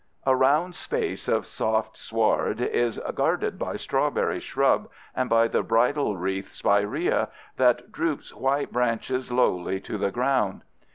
A 0.25 0.35
round 0.35 0.73
space 0.73 1.27
of 1.27 1.45
soft 1.45 1.95
sward 1.95 2.59
is 2.59 2.99
guarded 3.13 3.59
by 3.59 3.75
strawberry 3.75 4.39
shrub 4.39 4.89
and 5.15 5.29
by 5.29 5.47
the 5.47 5.61
bridal 5.61 6.17
wreath 6.17 6.53
spiræa 6.53 7.29
that 7.57 7.91
droops 7.91 8.33
white 8.33 8.71
branches 8.73 9.31
lowly 9.31 9.79
to 9.81 9.99
the 9.99 10.09
ground. 10.09 10.63